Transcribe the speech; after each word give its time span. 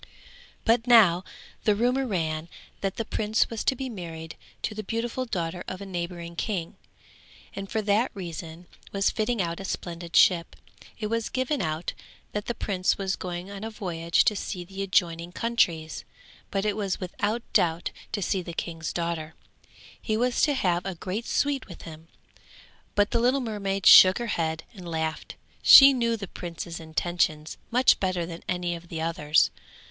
But 0.65 0.87
now 0.87 1.23
the 1.63 1.75
rumour 1.75 2.07
ran 2.07 2.49
that 2.79 2.95
the 2.95 3.05
prince 3.05 3.51
was 3.51 3.63
to 3.65 3.75
be 3.75 3.87
married 3.87 4.35
to 4.63 4.73
the 4.73 4.81
beautiful 4.81 5.25
daughter 5.25 5.63
of 5.67 5.79
a 5.79 5.85
neighbouring 5.85 6.35
king, 6.35 6.75
and 7.55 7.69
for 7.69 7.83
that 7.83 8.09
reason 8.15 8.65
was 8.91 9.11
fitting 9.11 9.43
out 9.43 9.59
a 9.59 9.63
splendid 9.63 10.15
ship. 10.15 10.55
It 10.97 11.05
was 11.05 11.29
given 11.29 11.61
out 11.61 11.93
that 12.31 12.47
the 12.47 12.55
prince 12.55 12.97
was 12.97 13.15
going 13.15 13.51
on 13.51 13.63
a 13.63 13.69
voyage 13.69 14.23
to 14.23 14.35
see 14.35 14.63
the 14.63 14.81
adjoining 14.81 15.31
countries, 15.33 16.03
but 16.49 16.65
it 16.65 16.75
was 16.75 16.99
without 16.99 17.43
doubt 17.53 17.91
to 18.11 18.23
see 18.23 18.41
the 18.41 18.53
king's 18.53 18.91
daughter; 18.91 19.35
he 20.01 20.17
was 20.17 20.41
to 20.41 20.55
have 20.55 20.83
a 20.83 20.95
great 20.95 21.27
suite 21.27 21.67
with 21.67 21.83
him. 21.83 22.07
But 22.95 23.11
the 23.11 23.19
little 23.19 23.39
mermaid 23.39 23.85
shook 23.85 24.17
her 24.17 24.25
head 24.33 24.63
and 24.73 24.89
laughed; 24.89 25.35
she 25.61 25.93
knew 25.93 26.17
the 26.17 26.27
prince's 26.27 26.79
intentions 26.79 27.59
much 27.69 27.99
better 27.99 28.25
than 28.25 28.41
any 28.49 28.73
of 28.73 28.87
the 28.87 28.99
others. 28.99 29.51